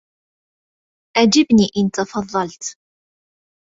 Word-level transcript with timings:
أجبني 1.17 1.69
إن 1.77 1.89
تفضلت 1.91 2.77